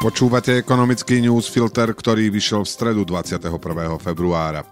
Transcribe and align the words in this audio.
Počúvate 0.00 0.56
ekonomický 0.56 1.20
newsfilter, 1.20 1.92
ktorý 1.92 2.32
vyšiel 2.32 2.64
v 2.64 2.72
stredu 2.72 3.04
21. 3.04 3.52
februára. 4.00 4.64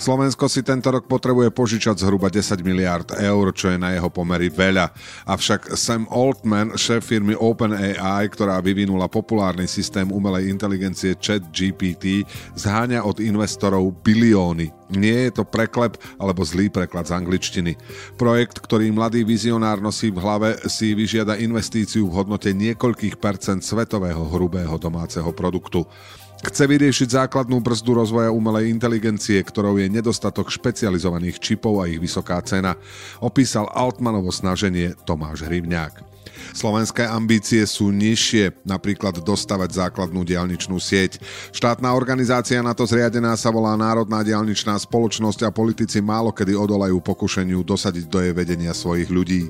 Slovensko 0.00 0.48
si 0.48 0.64
tento 0.64 0.88
rok 0.88 1.04
potrebuje 1.04 1.52
požičať 1.52 2.00
zhruba 2.00 2.32
10 2.32 2.64
miliard 2.64 3.04
eur, 3.20 3.52
čo 3.52 3.68
je 3.68 3.76
na 3.76 3.92
jeho 3.92 4.08
pomery 4.08 4.48
veľa. 4.48 4.88
Avšak 5.28 5.76
Sam 5.76 6.08
Altman, 6.08 6.72
šéf 6.72 7.04
firmy 7.04 7.36
OpenAI, 7.36 8.24
ktorá 8.32 8.64
vyvinula 8.64 9.12
populárny 9.12 9.68
systém 9.68 10.08
umelej 10.08 10.48
inteligencie 10.48 11.12
ChatGPT, 11.20 12.24
zháňa 12.56 13.04
od 13.04 13.20
investorov 13.20 13.92
bilióny. 14.00 14.72
Nie 14.88 15.28
je 15.28 15.36
to 15.36 15.44
preklep 15.44 16.00
alebo 16.16 16.48
zlý 16.48 16.72
preklad 16.72 17.04
z 17.04 17.20
angličtiny. 17.20 17.76
Projekt, 18.16 18.58
ktorý 18.58 18.88
mladý 18.96 19.22
vizionár 19.22 19.84
nosí 19.84 20.08
v 20.08 20.16
hlave, 20.16 20.64
si 20.64 20.96
vyžiada 20.96 21.36
investíciu 21.36 22.08
v 22.08 22.24
hodnote 22.24 22.50
niekoľkých 22.56 23.20
percent 23.20 23.60
svetového 23.60 24.24
hrubého 24.32 24.80
domáceho 24.80 25.28
produktu. 25.36 25.84
Chce 26.40 26.64
vyriešiť 26.64 27.20
základnú 27.20 27.60
brzdu 27.60 28.00
rozvoja 28.00 28.32
umelej 28.32 28.72
inteligencie, 28.72 29.36
ktorou 29.44 29.76
je 29.76 29.92
nedostatok 29.92 30.48
špecializovaných 30.48 31.36
čipov 31.36 31.84
a 31.84 31.88
ich 31.88 32.00
vysoká 32.00 32.40
cena, 32.40 32.80
opísal 33.20 33.68
Altmanovo 33.68 34.32
snaženie 34.32 34.96
Tomáš 35.04 35.44
Hrivňák. 35.44 36.19
Slovenské 36.50 37.06
ambície 37.06 37.62
sú 37.62 37.94
nižšie, 37.94 38.66
napríklad 38.66 39.22
dostavať 39.22 39.70
základnú 39.70 40.26
diálničnú 40.26 40.82
sieť. 40.82 41.22
Štátna 41.54 41.94
organizácia 41.94 42.58
na 42.58 42.74
to 42.74 42.82
zriadená 42.84 43.38
sa 43.38 43.54
volá 43.54 43.78
Národná 43.78 44.26
diálničná 44.26 44.74
spoločnosť 44.82 45.46
a 45.46 45.54
politici 45.54 46.02
málo 46.02 46.34
kedy 46.34 46.58
odolajú 46.58 46.98
pokušeniu 46.98 47.62
dosadiť 47.62 48.04
do 48.10 48.18
jej 48.18 48.34
vedenia 48.34 48.74
svojich 48.74 49.08
ľudí. 49.08 49.46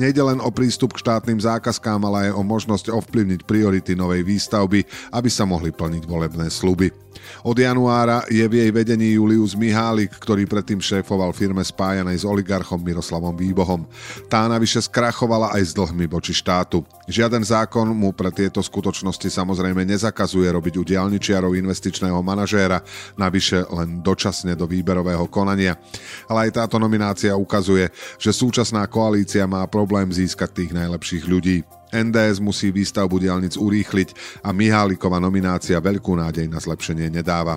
Nejde 0.00 0.24
len 0.24 0.40
o 0.40 0.48
prístup 0.48 0.96
k 0.96 1.04
štátnym 1.04 1.36
zákazkám, 1.36 2.00
ale 2.08 2.32
aj 2.32 2.40
o 2.40 2.42
možnosť 2.42 2.96
ovplyvniť 2.96 3.44
priority 3.44 3.92
novej 3.92 4.24
výstavby, 4.24 4.80
aby 5.12 5.28
sa 5.28 5.44
mohli 5.44 5.68
plniť 5.68 6.02
volebné 6.08 6.48
sluby. 6.48 7.07
Od 7.46 7.56
januára 7.56 8.26
je 8.28 8.42
v 8.44 8.64
jej 8.64 8.70
vedení 8.74 9.14
Julius 9.14 9.54
Mihálik, 9.54 10.14
ktorý 10.18 10.44
predtým 10.44 10.82
šéfoval 10.82 11.30
firme 11.30 11.62
spájanej 11.62 12.22
s 12.22 12.24
oligarchom 12.26 12.82
Miroslavom 12.82 13.36
Výbohom. 13.36 13.86
Tá 14.26 14.50
navyše 14.50 14.82
skrachovala 14.82 15.54
aj 15.54 15.70
s 15.70 15.72
dlhmi 15.72 16.10
voči 16.10 16.34
štátu. 16.34 16.82
Žiaden 17.08 17.46
zákon 17.46 17.88
mu 17.94 18.10
pre 18.10 18.28
tieto 18.34 18.60
skutočnosti 18.60 19.30
samozrejme 19.30 19.86
nezakazuje 19.86 20.50
robiť 20.50 20.74
u 20.76 20.82
diálničiarov 20.84 21.54
investičného 21.54 22.18
manažéra, 22.20 22.82
navyše 23.14 23.64
len 23.70 24.02
dočasne 24.02 24.58
do 24.58 24.66
výberového 24.66 25.30
konania. 25.30 25.78
Ale 26.26 26.50
aj 26.50 26.64
táto 26.64 26.76
nominácia 26.82 27.38
ukazuje, 27.38 27.88
že 28.18 28.34
súčasná 28.34 28.84
koalícia 28.90 29.46
má 29.46 29.64
problém 29.70 30.10
získať 30.10 30.64
tých 30.64 30.70
najlepších 30.74 31.24
ľudí. 31.24 31.77
NDS 31.92 32.44
musí 32.44 32.68
výstavbu 32.68 33.16
diálnic 33.16 33.56
urýchliť 33.56 34.40
a 34.44 34.52
Mihálikova 34.52 35.16
nominácia 35.16 35.80
veľkú 35.80 36.16
nádej 36.20 36.46
na 36.48 36.60
zlepšenie 36.60 37.08
nedáva. 37.08 37.56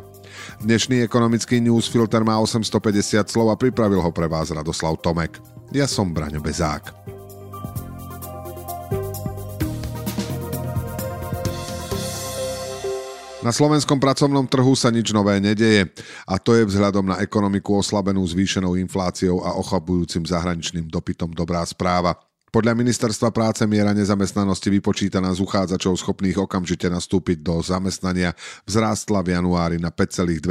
Dnešný 0.64 1.04
ekonomický 1.04 1.60
newsfilter 1.60 2.24
má 2.24 2.40
850 2.40 3.28
slov 3.28 3.52
a 3.52 3.60
pripravil 3.60 4.00
ho 4.00 4.12
pre 4.16 4.32
vás 4.32 4.54
Radoslav 4.54 5.00
Tomek. 5.04 5.40
Ja 5.76 5.88
som 5.88 6.16
Braňo 6.16 6.40
Bezák. 6.40 6.96
Na 13.42 13.50
slovenskom 13.50 13.98
pracovnom 13.98 14.46
trhu 14.46 14.78
sa 14.78 14.94
nič 14.94 15.10
nové 15.10 15.42
nedeje 15.42 15.90
a 16.30 16.38
to 16.38 16.54
je 16.54 16.62
vzhľadom 16.62 17.10
na 17.10 17.18
ekonomiku 17.26 17.82
oslabenú 17.82 18.22
zvýšenou 18.22 18.78
infláciou 18.78 19.42
a 19.42 19.58
ochabujúcim 19.58 20.22
zahraničným 20.30 20.86
dopytom 20.86 21.34
dobrá 21.34 21.66
správa. 21.66 22.14
Podľa 22.52 22.76
ministerstva 22.76 23.32
práce 23.32 23.64
miera 23.64 23.96
nezamestnanosti 23.96 24.68
vypočítaná 24.68 25.32
z 25.32 25.40
uchádzačov 25.40 25.96
schopných 25.96 26.36
okamžite 26.36 26.92
nastúpiť 26.92 27.40
do 27.40 27.64
zamestnania 27.64 28.36
vzrástla 28.68 29.24
v 29.24 29.40
januári 29.40 29.80
na 29.80 29.88
5,2% 29.88 30.44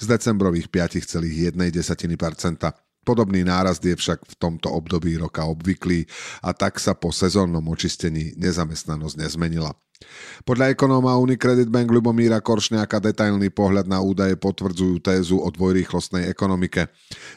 z 0.00 0.04
decembrových 0.08 0.72
5,1%. 0.72 1.20
Podobný 3.04 3.44
nárast 3.44 3.84
je 3.84 3.92
však 3.92 4.24
v 4.24 4.34
tomto 4.40 4.72
období 4.72 5.20
roka 5.20 5.44
obvyklý 5.44 6.08
a 6.40 6.56
tak 6.56 6.80
sa 6.80 6.96
po 6.96 7.12
sezónnom 7.12 7.68
očistení 7.68 8.32
nezamestnanosť 8.40 9.20
nezmenila. 9.20 9.76
Podľa 10.44 10.76
ekonóma 10.76 11.16
Unicredit 11.16 11.70
Bank 11.70 11.88
Ľubomíra 11.88 12.42
Koršňáka 12.42 13.00
detailný 13.00 13.48
pohľad 13.48 13.88
na 13.88 14.02
údaje 14.04 14.36
potvrdzujú 14.36 15.00
tézu 15.00 15.40
o 15.40 15.48
dvojrýchlostnej 15.48 16.28
ekonomike. 16.28 16.90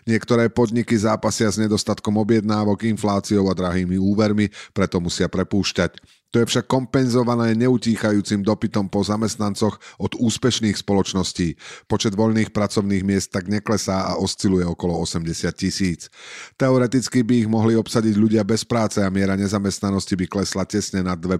Niektoré 0.03 0.51
podniky 0.51 0.97
zápasia 0.97 1.47
s 1.47 1.61
nedostatkom 1.61 2.17
objednávok, 2.19 2.83
infláciou 2.89 3.47
a 3.47 3.55
drahými 3.55 3.95
úvermi, 3.95 4.51
preto 4.75 4.99
musia 4.99 5.31
prepúšťať. 5.31 6.17
To 6.35 6.43
je 6.43 6.49
však 6.53 6.67
kompenzované 6.67 7.55
neutíchajúcim 7.55 8.43
dopytom 8.43 8.91
po 8.91 8.99
zamestnancoch 8.99 9.79
od 9.95 10.11
úspešných 10.19 10.75
spoločností. 10.75 11.55
Počet 11.87 12.19
voľných 12.19 12.51
pracovných 12.51 13.07
miest 13.07 13.31
tak 13.31 13.47
neklesá 13.47 14.11
a 14.11 14.19
osciluje 14.19 14.67
okolo 14.67 14.99
80 15.07 15.23
tisíc. 15.55 16.11
Teoreticky 16.59 17.23
by 17.23 17.47
ich 17.47 17.49
mohli 17.49 17.79
obsadiť 17.79 18.19
ľudia 18.19 18.43
bez 18.43 18.67
práce 18.67 18.99
a 18.99 19.07
miera 19.07 19.39
nezamestnanosti 19.39 20.19
by 20.19 20.25
klesla 20.27 20.67
tesne 20.67 20.99
na 20.99 21.15
2%, 21.15 21.31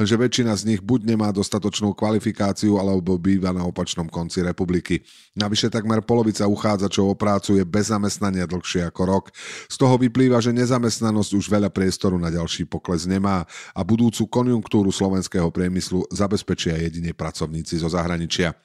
lenže 0.00 0.16
väčšina 0.16 0.56
z 0.56 0.72
nich 0.72 0.80
buď 0.80 1.12
nemá 1.12 1.28
dostatočnú 1.28 1.92
kvalifikáciu 1.92 2.80
alebo 2.80 3.20
býva 3.20 3.52
na 3.52 3.68
opačnom 3.68 4.08
konci 4.08 4.40
republiky. 4.40 5.04
Navyše 5.36 5.68
takmer 5.68 6.00
polovica 6.00 6.48
uchádzačov 6.48 7.12
o 7.12 7.14
prácu 7.14 7.60
je 7.60 7.64
bez 7.68 7.92
zamestnania 7.92 8.48
dlhšie 8.48 8.88
ako 8.88 9.02
rok. 9.04 9.24
Z 9.68 9.76
toho 9.76 10.00
vyplýva, 10.00 10.40
že 10.40 10.56
nezamestnanosť 10.56 11.36
už 11.36 11.52
veľa 11.52 11.68
priestoru 11.68 12.16
na 12.16 12.32
ďalší 12.32 12.64
pokles 12.64 13.04
nemá 13.04 13.44
a 13.76 13.80
budúcu 13.84 14.24
konjunktúru 14.32 14.88
slovenského 14.88 15.52
priemyslu 15.52 16.08
zabezpečia 16.08 16.80
jedine 16.80 17.12
pracovníci 17.12 17.76
zo 17.76 17.92
zahraničia. 17.92 18.56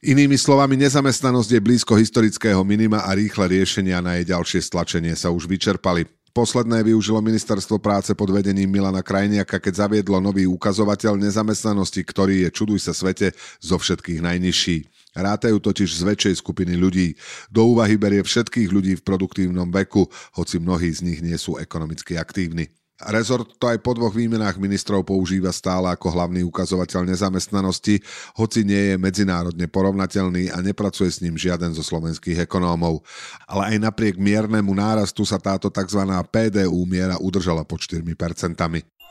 Inými 0.00 0.40
slovami, 0.40 0.80
nezamestnanosť 0.80 1.50
je 1.52 1.60
blízko 1.60 1.96
historického 2.00 2.64
minima 2.64 3.04
a 3.04 3.12
rýchle 3.12 3.60
riešenia 3.60 4.00
na 4.00 4.16
jej 4.16 4.32
ďalšie 4.32 4.60
stlačenie 4.64 5.12
sa 5.12 5.28
už 5.28 5.44
vyčerpali. 5.44 6.21
Posledné 6.32 6.80
využilo 6.80 7.20
ministerstvo 7.20 7.76
práce 7.76 8.08
pod 8.16 8.32
vedením 8.32 8.64
Milana 8.64 9.04
Krajniaka, 9.04 9.60
keď 9.60 9.84
zaviedlo 9.84 10.16
nový 10.16 10.48
ukazovateľ 10.48 11.20
nezamestnanosti, 11.20 12.00
ktorý 12.00 12.48
je, 12.48 12.48
čuduj 12.48 12.80
sa 12.80 12.96
svete, 12.96 13.36
zo 13.60 13.76
všetkých 13.76 14.24
najnižší. 14.24 14.88
Rátajú 15.12 15.60
totiž 15.60 15.92
z 15.92 16.02
väčšej 16.08 16.34
skupiny 16.40 16.72
ľudí. 16.72 17.20
Do 17.52 17.76
úvahy 17.76 18.00
berie 18.00 18.24
všetkých 18.24 18.72
ľudí 18.72 18.96
v 18.96 19.04
produktívnom 19.04 19.68
veku, 19.68 20.08
hoci 20.32 20.56
mnohí 20.56 20.88
z 20.88 21.04
nich 21.04 21.20
nie 21.20 21.36
sú 21.36 21.60
ekonomicky 21.60 22.16
aktívni. 22.16 22.72
Rezort 23.10 23.58
to 23.58 23.66
aj 23.66 23.82
po 23.82 23.98
dvoch 23.98 24.14
výmenách 24.14 24.62
ministrov 24.62 25.02
používa 25.02 25.50
stále 25.50 25.90
ako 25.90 26.12
hlavný 26.14 26.46
ukazovateľ 26.46 27.10
nezamestnanosti, 27.10 27.98
hoci 28.38 28.62
nie 28.62 28.94
je 28.94 28.96
medzinárodne 29.00 29.66
porovnateľný 29.66 30.54
a 30.54 30.62
nepracuje 30.62 31.10
s 31.10 31.18
ním 31.18 31.34
žiaden 31.34 31.74
zo 31.74 31.82
slovenských 31.82 32.46
ekonómov. 32.46 33.02
Ale 33.50 33.74
aj 33.74 33.76
napriek 33.90 34.14
miernemu 34.20 34.70
nárastu 34.70 35.26
sa 35.26 35.42
táto 35.42 35.66
tzv. 35.66 36.06
PDU 36.30 36.86
miera 36.86 37.18
udržala 37.18 37.66
pod 37.66 37.82
4%. 37.82 39.01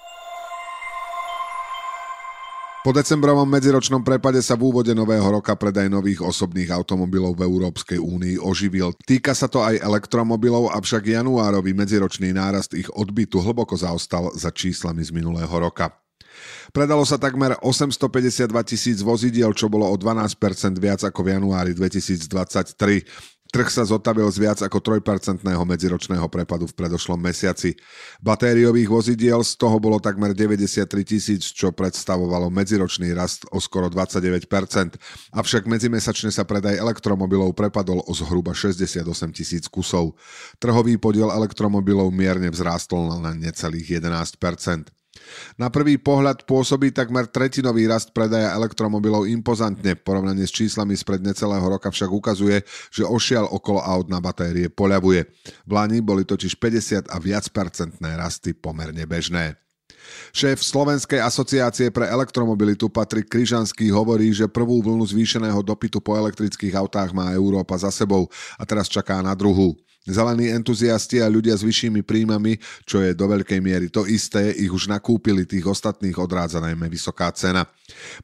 Po 2.81 2.90
decembrovom 2.90 3.46
medziročnom 3.46 4.02
prepade 4.02 4.42
sa 4.42 4.58
v 4.58 4.74
úvode 4.74 4.90
nového 4.97 5.38
roka 5.38 5.53
predaj 5.53 5.86
nových 5.86 6.25
osobných 6.25 6.74
automobilov 6.74 7.38
v 7.38 7.46
Európskej 7.46 8.02
únii 8.02 8.42
oživil. 8.42 8.97
Týka 9.06 9.38
sa 9.38 9.46
to 9.46 9.62
aj 9.62 9.78
elektromobilov, 9.86 10.74
avšak 10.74 11.14
januárový 11.14 11.78
medziročný 11.78 12.34
nárast 12.34 12.74
ich 12.74 12.90
odbytu 12.90 13.38
hlboko 13.38 13.78
zaostal 13.78 14.34
za 14.34 14.50
číslami 14.50 15.06
z 15.06 15.14
minulého 15.14 15.53
roka. 15.53 15.94
Predalo 16.74 17.06
sa 17.06 17.22
takmer 17.22 17.53
852 17.62 18.50
tisíc 18.66 19.06
vozidiel, 19.06 19.53
čo 19.53 19.69
bolo 19.69 19.86
o 19.86 19.94
12% 19.94 20.42
viac 20.81 21.06
ako 21.06 21.22
v 21.22 21.38
januári 21.38 21.78
2023. 21.78 23.06
Trh 23.51 23.67
sa 23.67 23.84
zotavil 23.84 24.31
z 24.31 24.47
viac 24.47 24.59
ako 24.63 24.79
3% 24.79 25.44
medziročného 25.44 26.24
prepadu 26.31 26.71
v 26.71 26.77
predošlom 26.77 27.19
mesiaci. 27.19 27.75
Batériových 28.24 28.88
vozidiel 28.88 29.44
z 29.44 29.59
toho 29.59 29.75
bolo 29.75 30.00
takmer 30.00 30.31
93 30.31 30.88
tisíc, 31.03 31.51
čo 31.51 31.75
predstavovalo 31.75 32.48
medziročný 32.48 33.12
rast 33.12 33.44
o 33.51 33.59
skoro 33.59 33.92
29%, 33.92 34.48
avšak 35.36 35.68
medzimesačne 35.68 36.31
sa 36.31 36.48
predaj 36.48 36.80
elektromobilov 36.80 37.51
prepadol 37.51 38.00
o 38.07 38.15
zhruba 38.15 38.56
68 38.56 39.03
tisíc 39.36 39.68
kusov. 39.68 40.15
Trhový 40.56 40.95
podiel 40.95 41.27
elektromobilov 41.27 42.07
mierne 42.15 42.48
vzrástol 42.48 43.19
na 43.19 43.36
necelých 43.36 44.00
11%. 44.00 45.00
Na 45.59 45.68
prvý 45.68 46.00
pohľad 46.00 46.44
pôsobí 46.47 46.91
takmer 46.95 47.27
tretinový 47.27 47.88
rast 47.88 48.15
predaja 48.15 48.56
elektromobilov 48.56 49.27
impozantne. 49.27 49.97
Porovnanie 49.97 50.47
s 50.47 50.56
číslami 50.56 50.95
spred 50.95 51.21
necelého 51.21 51.63
roka 51.63 51.91
však 51.91 52.09
ukazuje, 52.09 52.63
že 52.89 53.07
ošial 53.07 53.50
okolo 53.50 53.81
aut 53.83 54.07
na 54.07 54.23
batérie 54.23 54.71
poľavuje. 54.71 55.27
V 55.68 55.71
Lani 55.71 56.00
boli 56.00 56.23
totiž 56.23 56.57
50 56.57 57.12
a 57.12 57.18
viac 57.19 57.45
percentné 57.51 58.18
rasty 58.18 58.56
pomerne 58.56 59.03
bežné. 59.06 59.62
Šéf 60.31 60.63
Slovenskej 60.63 61.19
asociácie 61.19 61.91
pre 61.91 62.07
elektromobilitu 62.07 62.88
Patrik 62.88 63.27
Kryžanský 63.27 63.91
hovorí, 63.91 64.31
že 64.31 64.47
prvú 64.47 64.79
vlnu 64.81 65.03
zvýšeného 65.07 65.59
dopytu 65.62 66.00
po 66.00 66.15
elektrických 66.15 66.75
autách 66.75 67.12
má 67.12 67.31
Európa 67.35 67.75
za 67.77 67.91
sebou 67.91 68.27
a 68.56 68.63
teraz 68.63 68.88
čaká 68.88 69.19
na 69.19 69.35
druhú. 69.35 69.75
Zelení 70.01 70.50
entuziasti 70.50 71.21
a 71.21 71.30
ľudia 71.30 71.53
s 71.53 71.62
vyššími 71.62 72.01
príjmami, 72.01 72.57
čo 72.89 73.06
je 73.06 73.13
do 73.13 73.30
veľkej 73.30 73.62
miery 73.62 73.86
to 73.86 74.09
isté, 74.09 74.50
ich 74.57 74.74
už 74.74 74.89
nakúpili, 74.89 75.45
tých 75.45 75.62
ostatných 75.62 76.18
odrádza 76.18 76.57
najmä 76.57 76.89
vysoká 76.89 77.30
cena. 77.38 77.69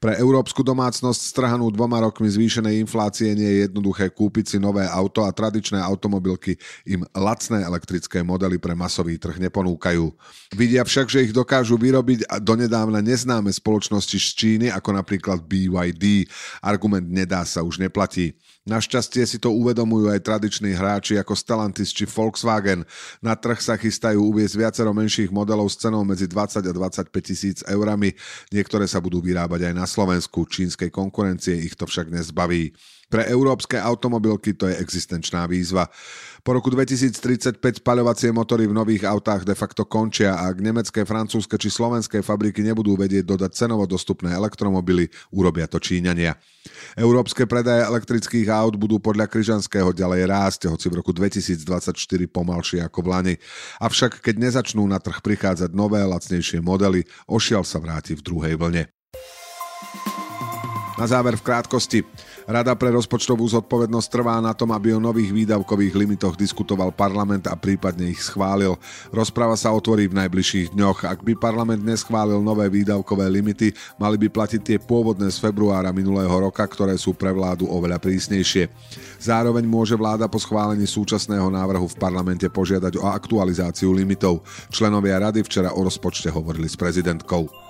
Pre 0.01 0.17
európsku 0.17 0.65
domácnosť 0.65 1.21
strhanú 1.21 1.69
dvoma 1.69 2.01
rokmi 2.01 2.25
zvýšenej 2.25 2.81
inflácie 2.81 3.37
nie 3.37 3.45
je 3.45 3.57
jednoduché 3.69 4.09
kúpiť 4.09 4.45
si 4.49 4.57
nové 4.57 4.89
auto 4.89 5.21
a 5.21 5.29
tradičné 5.29 5.77
automobilky 5.77 6.57
im 6.89 7.05
lacné 7.13 7.61
elektrické 7.61 8.25
modely 8.25 8.57
pre 8.57 8.73
masový 8.73 9.21
trh 9.21 9.37
neponúkajú. 9.37 10.09
Vidia 10.57 10.81
však, 10.81 11.13
že 11.13 11.29
ich 11.29 11.33
dokážu 11.35 11.77
vyrobiť 11.77 12.25
donedávna 12.41 13.05
neznáme 13.05 13.53
spoločnosti 13.53 14.17
z 14.17 14.29
Číny, 14.33 14.67
ako 14.73 14.97
napríklad 14.97 15.45
BYD. 15.45 16.25
Argument 16.65 17.05
nedá 17.05 17.45
sa 17.45 17.61
už 17.61 17.77
neplatí. 17.77 18.33
Našťastie 18.67 19.23
si 19.23 19.39
to 19.39 19.55
uvedomujú 19.55 20.11
aj 20.11 20.27
tradiční 20.27 20.75
hráči 20.75 21.15
ako 21.15 21.39
Stellantis 21.39 21.95
či 21.95 22.03
Volkswagen. 22.03 22.83
Na 23.23 23.39
trh 23.39 23.63
sa 23.63 23.79
chystajú 23.79 24.19
uviezť 24.19 24.59
viacero 24.59 24.91
menších 24.91 25.31
modelov 25.31 25.71
s 25.71 25.79
cenou 25.79 26.03
medzi 26.03 26.27
20 26.27 26.67
a 26.67 26.73
25 26.75 27.07
tisíc 27.23 27.63
eurami. 27.63 28.11
Niektoré 28.51 28.83
sa 28.83 28.99
budú 28.99 29.23
vyrábať 29.23 29.71
aj 29.71 29.73
na 29.73 29.87
Slovensku. 29.87 30.43
Čínskej 30.43 30.91
konkurencie 30.91 31.55
ich 31.55 31.79
to 31.79 31.87
však 31.87 32.11
nezbaví. 32.11 32.75
Pre 33.07 33.23
európske 33.23 33.79
automobilky 33.79 34.51
to 34.51 34.67
je 34.67 34.75
existenčná 34.83 35.47
výzva. 35.47 35.87
Po 36.43 36.55
roku 36.55 36.67
2035 36.67 37.59
spaľovacie 37.79 38.35
motory 38.35 38.67
v 38.67 38.75
nových 38.75 39.07
autách 39.07 39.47
de 39.47 39.55
facto 39.55 39.87
končia 39.87 40.35
a 40.35 40.51
ak 40.51 40.59
nemecké, 40.59 41.07
francúzske 41.07 41.55
či 41.55 41.71
slovenské 41.71 42.19
fabriky 42.19 42.63
nebudú 42.63 42.99
vedieť 42.99 43.23
dodať 43.27 43.51
cenovo 43.51 43.87
dostupné 43.87 44.35
elektromobily, 44.35 45.07
urobia 45.31 45.71
to 45.71 45.79
Číňania. 45.79 46.35
Európske 46.99 47.47
predaje 47.47 47.87
elektrických 47.87 48.51
aut 48.51 48.75
budú 48.75 48.99
podľa 48.99 49.31
Kryžanského 49.31 49.95
ďalej 49.95 50.27
rásť, 50.27 50.61
hoci 50.67 50.91
v 50.91 50.99
roku 50.99 51.15
2024 51.15 51.95
pomalšie 52.27 52.83
ako 52.83 52.99
v 53.03 53.07
Lani. 53.07 53.35
Avšak 53.79 54.19
keď 54.19 54.51
nezačnú 54.51 54.83
na 54.83 54.99
trh 54.99 55.23
prichádzať 55.23 55.71
nové, 55.71 56.03
lacnejšie 56.03 56.59
modely, 56.59 57.07
ošiel 57.27 57.63
sa 57.63 57.79
vráti 57.79 58.19
v 58.19 58.23
druhej 58.23 58.55
vlne. 58.59 58.91
Na 60.97 61.05
záver 61.05 61.37
v 61.37 61.45
krátkosti. 61.45 62.01
Rada 62.49 62.73
pre 62.73 62.89
rozpočtovú 62.89 63.45
zodpovednosť 63.45 64.07
trvá 64.09 64.41
na 64.41 64.57
tom, 64.57 64.73
aby 64.73 64.97
o 64.97 64.99
nových 64.99 65.29
výdavkových 65.29 65.93
limitoch 65.93 66.33
diskutoval 66.33 66.89
parlament 66.89 67.45
a 67.45 67.53
prípadne 67.53 68.09
ich 68.09 68.25
schválil. 68.25 68.73
Rozpráva 69.13 69.53
sa 69.53 69.69
otvorí 69.69 70.09
v 70.09 70.17
najbližších 70.25 70.73
dňoch. 70.73 71.05
Ak 71.05 71.21
by 71.21 71.37
parlament 71.37 71.85
neschválil 71.85 72.41
nové 72.41 72.65
výdavkové 72.73 73.29
limity, 73.29 73.77
mali 74.01 74.17
by 74.17 74.25
platiť 74.25 74.61
tie 74.65 74.77
pôvodné 74.81 75.29
z 75.29 75.37
februára 75.37 75.93
minulého 75.93 76.33
roka, 76.33 76.65
ktoré 76.65 76.97
sú 76.97 77.13
pre 77.13 77.29
vládu 77.29 77.69
oveľa 77.69 78.01
prísnejšie. 78.01 78.65
Zároveň 79.21 79.69
môže 79.69 79.93
vláda 79.93 80.25
po 80.25 80.41
schválení 80.41 80.89
súčasného 80.89 81.45
návrhu 81.53 81.85
v 81.93 81.99
parlamente 82.01 82.49
požiadať 82.49 82.97
o 82.97 83.05
aktualizáciu 83.05 83.93
limitov. 83.93 84.41
Členovia 84.73 85.21
rady 85.21 85.45
včera 85.45 85.77
o 85.77 85.85
rozpočte 85.85 86.33
hovorili 86.33 86.65
s 86.65 86.73
prezidentkou. 86.73 87.66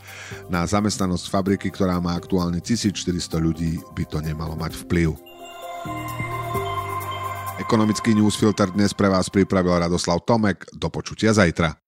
Na 0.50 0.66
zamestnanosť 0.66 1.30
fabriky, 1.30 1.70
ktorá 1.70 2.02
má 2.02 2.18
aktuálne 2.18 2.58
1400 2.58 3.38
ľudí, 3.38 3.78
by 3.94 4.02
to 4.02 4.18
nemalo 4.18 4.58
mať 4.58 4.82
vplyv. 4.82 5.14
Ekonomický 7.62 8.18
newsfilter 8.18 8.66
dnes 8.74 8.90
pre 8.98 9.06
vás 9.06 9.30
pripravil 9.30 9.78
Radoslav 9.78 10.26
Tomek. 10.26 10.66
Do 10.74 10.90
počutia 10.90 11.30
zajtra. 11.30 11.83